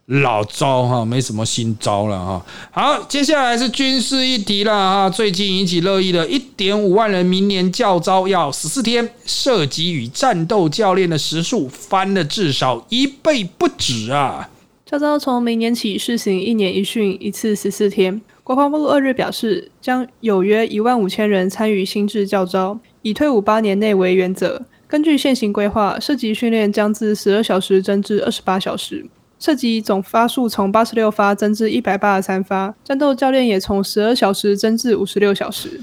[0.08, 2.46] 老招哈，没什么新招了哈。
[2.70, 5.10] 好，接下来是军事议题了哈。
[5.10, 14.48] 最近引起热议的一点五万人明年教招要十四天，涉及与战斗教练的时数翻了至少一倍不止啊。
[14.86, 18.18] 教招从明年起试行一年一训，一次十四天。
[18.42, 24.64] 国防部二日表示，将有约一万五千人参与新制教招，以退伍八年内为原则。
[24.86, 29.04] 根据现行规划，射击训练将自十二小时增至二十八小时。
[29.38, 35.80] 射击总发数从八十六发增至一百八十三发，战斗教练也从十二小时增至五十六小时。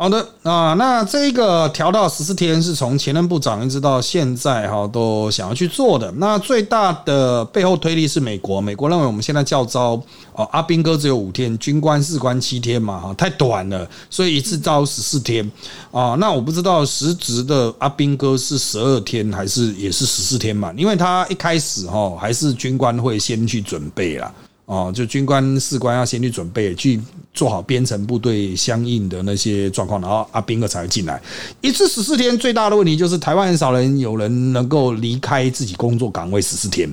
[0.00, 6.10] 好的啊，那这个调到十四天是从前任部长一直到现在哈都想要去做的。
[6.12, 15.44] 那最大的背后推力是美国，美国认为我们现在教招哦，阿兵哥只有五天，军官士官七天嘛哈，太短了，所以一次招十四天
[15.90, 16.16] 啊。
[16.18, 20.72] 那我不知道实职的阿兵哥是十二天还是也是十四天嘛？
[20.78, 24.32] 因为他一开始哈还是军官会先去准备啦。
[24.70, 27.00] 哦，就军官士官要先去准备，去
[27.34, 31.20] 做好编程部队相应的那些状况，然后阿兵哥才会进来。
[31.60, 36.88] 一次十四天，最大的问题就是台湾很少人有人能够离开自己工作岗位十四天，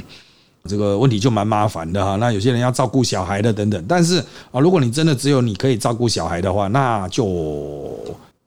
[0.67, 2.15] 这个问题就蛮麻烦的哈。
[2.15, 4.17] 那有些人要照顾小孩的等等，但是
[4.51, 7.93] 啊，如果你真的只有你可以照顾小孩的话，那就。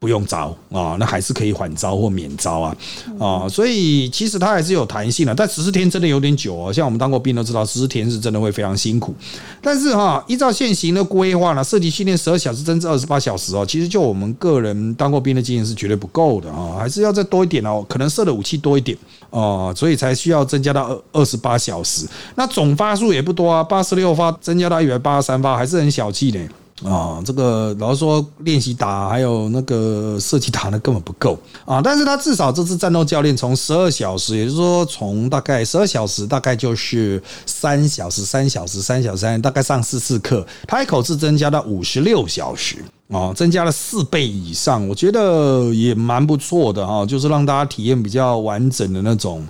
[0.01, 2.75] 不用招啊，那还是可以缓招或免招啊
[3.19, 5.35] 啊，所以其实它还是有弹性的。
[5.35, 9.15] 但十四天真的有点久哦，像我们当过兵都知道，十四天是真的会非常辛苦。
[9.61, 18.97] 但是哈，依照现行的规划呢，射击训练十二小时增至二十八小时哦，其实就我们个人当过兵的经验是绝对不够的啊，还是要再多一点哦，可能射的武器多一点
[19.29, 22.07] 哦，所以才需要增加到二二十八小时。
[22.37, 26.41] 那总发数也不多啊，八十六发增加到一百八十三发，还是很小气的。
[26.85, 31.81] 啊，这个老实说，练习打还有那个射击打呢根本不够啊！
[31.83, 42.77] 但是他至少这次战斗教练从十二小时，也就是说从大概十二小时，大概就是三小时、三小时、三小时，大概上四次课，他一口气增加到五十六小时
[43.11, 49.47] 啊，增加了四倍以上，我觉得也蛮不错的哈，就是让大家体验比较完整的那种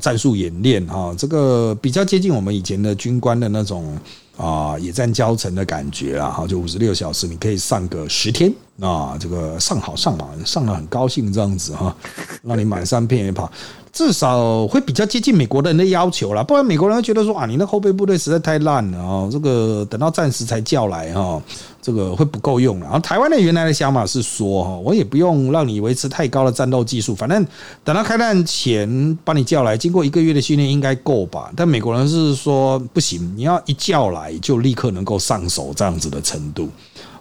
[0.00, 3.98] 战术演练哈，这个比较接近我们以前的军官的那种。
[4.36, 11.94] 啊，野战交城的感觉啊，哈，就五十六小时，你可以上个十天啊，这个上好上满，上了很高兴这样子哈，
[12.42, 13.50] 让你满山遍野跑。
[13.92, 21.40] 至少会比较接近美国人的要求啦，不然美国人会觉得说啊，你那后备部队实在太烂了啊，这个等到战时才叫来哈，
[21.84, 22.86] 这个会不够用了。
[22.86, 27.46] 然后台湾的原来的想法是说哈，我也不用让你维持太高的战斗技术，反正
[27.84, 31.52] 等到开战前把你叫来，经过一个月的训练应该够吧？
[31.54, 36.70] 但美国人是说不行，你要一叫来就立刻能够上手这样子的程度。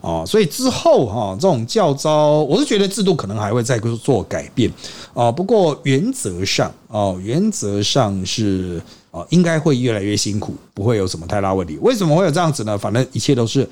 [0.01, 4.69] 啊，所以之后哈，这种教招，我是觉得制度可能还会再做改变
[5.13, 5.31] 啊。
[5.31, 11.77] 不过原则上啊，原则上是啊，应该会越来越辛苦，不会有什么太大问题。
[11.81, 12.77] 为什么会有这样子呢？
[12.77, 13.65] 反正一切都是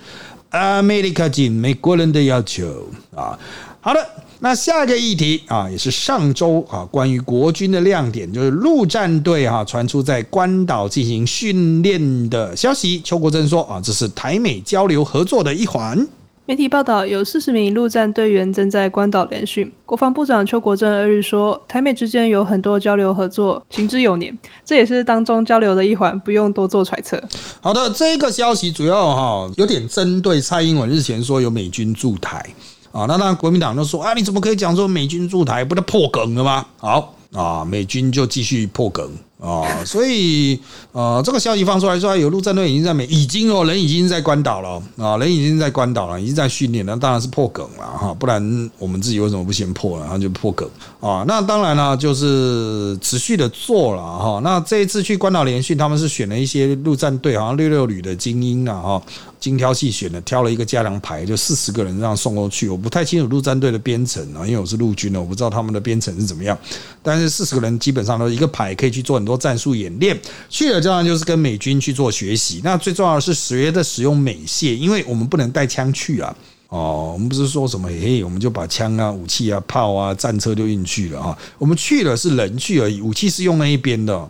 [0.51, 3.37] America 进美国人的要求啊。
[3.79, 4.07] 好的，
[4.39, 13.01] 那下一个议题啊，也是上周啊，关于国军的亮点，就是陆战队哈传出在关岛进行训练的消息。
[13.03, 16.07] 邱国珍说啊，这是台美交流合作的一环。
[16.51, 19.71] 媒体报道，有四十名陆战队员正在关岛联训。
[19.85, 27.23] 国防部长邱国正二日说，台美之间有很多交流合作，行之有年，这也是当中交流的一环，不用多做揣测。
[27.61, 32.45] 好的，这个消息主要哈有点针对蔡英文日前说有美军驻台
[32.91, 36.65] 啊，那当然国民党就说啊，你怎么可以讲说美军驻台，不就破梗了吗？
[36.75, 39.09] 好啊，美军就继续破梗
[39.41, 40.59] 啊，所以
[40.91, 50.69] 呃，这个消息放出来说有陆战队已经在美，已经哦，人已经在关岛了啊，人已经在关岛了，已经在训练，那当然是破梗了哈，不然我们自己为什么不先破了，然后就破梗
[50.99, 51.25] 啊？
[51.27, 54.39] 那当然了，就是持续的做了哈。
[54.43, 59.01] 那这一次去关岛联训，他们是选了一些陆战队，好像六六旅的精英啊哈。
[59.41, 62.69] 精挑细选的挑了一个加良排，就四十个人这样送过去。
[62.69, 66.55] 我不太清楚陆战队的编程啊，因为我是陆军的，我不知道他们的编程是怎么样。
[67.01, 70.19] 但是四十个人基本上都一个排可以去做很多战术演练。
[70.49, 72.61] 去了这样就是跟美军去做学习。
[72.63, 76.35] 那最重要的是学的使用美械，因为我们不能带枪去啊。
[76.69, 81.37] 哦，我们不是说什么嘿，我们就把枪啊、武器啊、炮啊、战车就运去了啊。
[81.57, 84.29] 我们去了是人去而已，武器是用那一边的。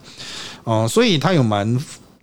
[0.63, 1.79] 哦，所以他有蛮。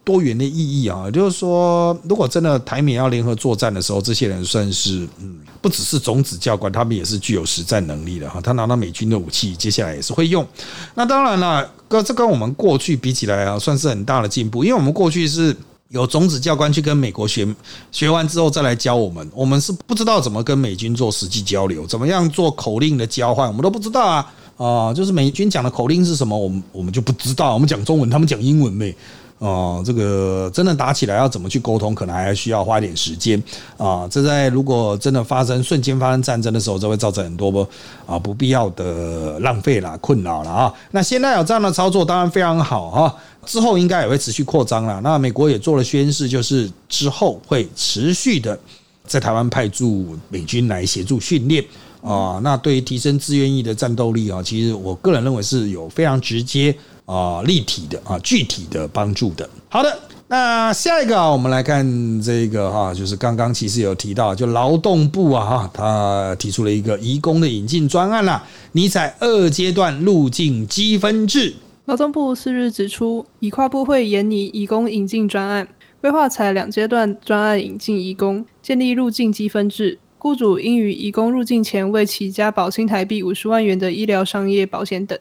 [0.08, 8.40] 多元的意义啊，就是说，如果真的台美要联合作战的时候，这些人算是嗯，不只是种子教官，他们也是具有实战能力的哈。
[8.40, 10.46] 他拿到美军的武器，接下来也是会用。
[10.94, 15.54] 那当然了，跟这跟我们过去比起来啊，算是很大的进步，因为我们过去是
[15.90, 17.46] 有种子教官去跟美国学，
[17.92, 28.96] 学完之后再来教我们，我们是不知道怎么跟美军做实际交流，怎么样做口令的交换，我们都不知道啊啊，就是美军讲的口令是什么，我们我们就不知道，我们讲中文，他们讲英文呗。
[29.38, 33.40] 哦，这个真的打起来要怎么去沟通，可能还需要花一点时间
[33.76, 34.08] 啊。
[34.10, 37.64] 这在如果真的发生瞬间发生战争的时候，这会造成很多不
[38.04, 40.74] 啊不必要的浪费啦、困扰了啊。
[40.90, 43.16] 那现在有这样的操作，当然非常好哈。
[43.46, 45.00] 之后应该也会持续扩张了。
[45.02, 48.58] 那美国也做了宣誓，就是之后会持续的
[49.06, 51.64] 在台湾派驻美军来协助训练
[52.02, 52.40] 啊。
[52.42, 56.74] 那对于提升自愿意的战斗力啊，其实我个人认为是有非常直接。
[57.08, 59.48] 啊，立体的啊，具体的帮助的。
[59.70, 59.98] 好的，
[60.28, 71.54] 那下一个啊，我们来看这个哈，就是刚刚其实有提到，就劳动部啊哈，他提出了一个移工的引进专案啦，尼采二阶段路径积分制。
[71.86, 75.66] 劳动部四日指出，以跨部会研拟移工引进专案，
[76.02, 85.18] 规划采两阶段专案引进移工，建立路径积分制，雇主应于移工入境前为其加保新台币五十万元的医疗、商业保险等。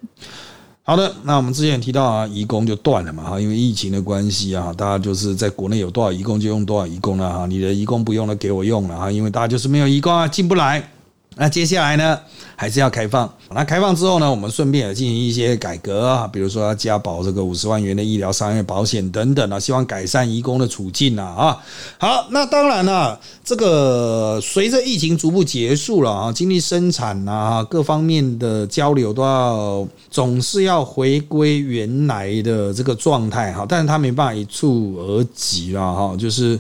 [0.90, 10.90] 好的，那我们之前也提到啊，移工就断了嘛哈，因为疫情的关系啊，大家就是在国内有多少移工就用多少移工了哈，你的移工不用了给我用了哈，因为大家就是没有移工啊，进不来。
[11.38, 12.20] 那接下来呢，
[12.56, 13.32] 还是要开放。
[13.52, 21.58] 那开放之后呢，我们顺便也进行一些改革啊，比如说要加保这个五十万元的医疗商业保险等等啊，希望改善移工的处境啊啊。
[22.00, 36.60] 好，那当然了，这个随着疫情逐步结束了啊，经济生产啊各方面的交流都要总是要回归原来的这个状态哈，但是他没办法一蹴而及了哈，就是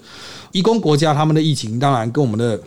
[0.52, 2.60] 移工国家他们的疫情当然跟我们的。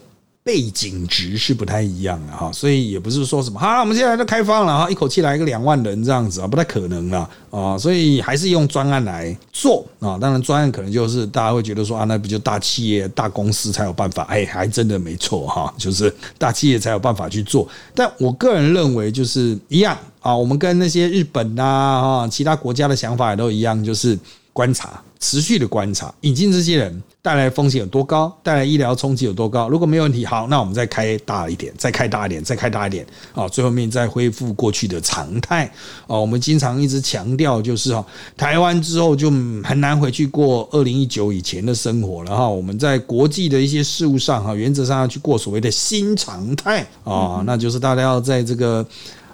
[0.42, 10.16] 背景值是不太一样的哈，所以也不是说什么哈，我们现在都开放了哈，一口气来个两万人这样子啊，不太可能了啊，所以还是用专案来做啊。
[10.18, 14.22] 当然，专案可能就是大家会觉得说啊，那不就大企业、大公司才有办法？
[14.24, 17.68] 哎，还真的没错哈，就是大企业才有办法去做。
[17.94, 24.18] 但我个人认为就是一样啊，我们跟那些日本呐啊其他国家的想法也都一样，就是
[24.54, 25.02] 观察。
[25.20, 29.68] 持续的观察，引进这些人带来风险有多高，带来医疗冲击有多高？
[29.68, 35.66] 如果没有问题，好，那我们再开大一点，再开大一点，再开大一点，啊，最后面再恢复过去的常态。
[36.06, 38.04] 啊，我们经常一直强调，就是哈，
[38.36, 39.30] 台湾之后就
[39.62, 42.48] 很难回去过二零一九以前的生活了哈。
[42.48, 48.84] 我们在国际的一些事务上哈，原则上要去过所谓的新常态啊，那就是大家要在这个。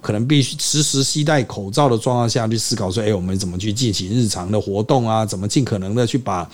[0.07, 5.26] 可能必须时时携带口罩的状况下去思考说，哎，我们怎么去进行日常的活动啊？
[5.26, 6.48] 怎么尽可能的去把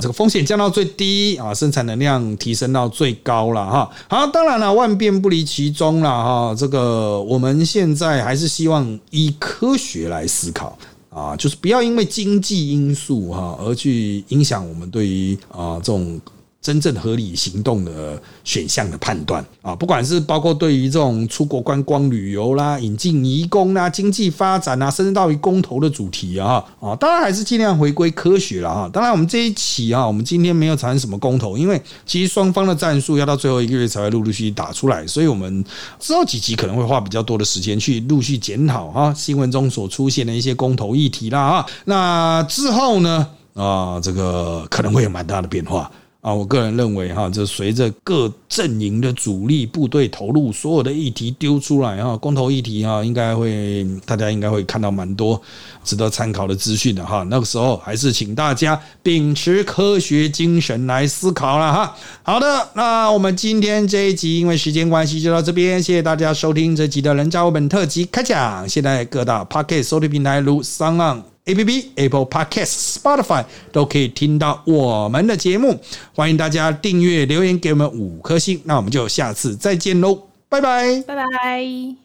[0.00, 1.52] 这个风险降到最低啊？
[1.52, 3.90] 生产能量提升到最高了哈。
[4.08, 6.54] 好，当然了，万变不离其宗了哈。
[6.58, 10.78] 这个我们现在还是希望以科学来思考
[11.10, 16.18] 啊，就是不要因为经济因素哈而去影响我们对于啊这种。
[16.64, 28.88] 真正合理行动的选项的判断啊，不管是包括对于这种出国观光旅游啦、引进移工啦、经济发展啊，甚至到于公投的主题啊，啊，当然还是尽量回归科学了哈。
[28.90, 35.62] 当然，我们这一期啊，我们今天没有产生什么公投，因为其实双方的战术要到最后一个月才会陆陆续续打出来，所以我们
[36.00, 41.66] 之后几集可能会花比较多的时间去陆续检讨哈新闻中所出现的一些公投议题啦啊。
[41.84, 45.90] 那之后呢啊，这个可能会有蛮大的变化。
[46.24, 55.38] 啊，我个人认为哈，这随着各阵营的主力部队投入，所有的议题丢出来哈，公投议题哈，应该会大家应该会看到蛮多
[55.84, 57.22] 值得参考的资讯的哈。
[57.28, 61.94] 那个时候还是请大家秉持科学精神来思考了哈。
[62.22, 68.66] 好的，那我们今天这一集因为时间关系就到这边，谢谢大家收听这集的人渣文本特辑开讲。
[68.66, 75.78] 现在各大 p o c k e t 收听平台如 s o n A P P、Apple Podcast、Spotify 都可以听到我们的节目。
[76.14, 78.60] 欢迎大家订阅、留言给我们五颗星。
[78.64, 81.02] 那我们就下次再见喽，拜拜。
[81.06, 82.03] 拜拜。